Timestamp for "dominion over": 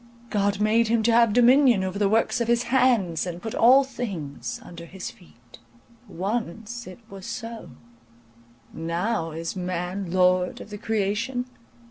1.31-1.99